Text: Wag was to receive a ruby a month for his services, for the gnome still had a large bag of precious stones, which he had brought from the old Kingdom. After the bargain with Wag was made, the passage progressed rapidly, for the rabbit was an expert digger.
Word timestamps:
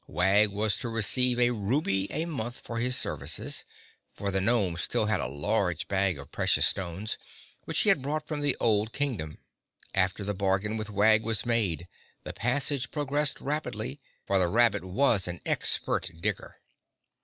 Wag 0.07 0.49
was 0.49 0.75
to 0.77 0.89
receive 0.89 1.39
a 1.39 1.51
ruby 1.51 2.11
a 2.11 2.25
month 2.25 2.55
for 2.59 2.79
his 2.79 2.97
services, 2.97 3.65
for 4.15 4.31
the 4.31 4.41
gnome 4.41 4.75
still 4.77 5.05
had 5.05 5.19
a 5.19 5.27
large 5.27 5.87
bag 5.87 6.17
of 6.17 6.31
precious 6.31 6.65
stones, 6.65 7.19
which 7.65 7.81
he 7.81 7.89
had 7.89 8.01
brought 8.01 8.25
from 8.27 8.41
the 8.41 8.57
old 8.59 8.93
Kingdom. 8.93 9.37
After 9.93 10.23
the 10.23 10.33
bargain 10.33 10.75
with 10.75 10.89
Wag 10.89 11.21
was 11.21 11.45
made, 11.45 11.87
the 12.23 12.33
passage 12.33 12.89
progressed 12.89 13.39
rapidly, 13.39 14.01
for 14.25 14.39
the 14.39 14.47
rabbit 14.47 14.83
was 14.83 15.27
an 15.27 15.39
expert 15.45 16.09
digger. 16.19 16.57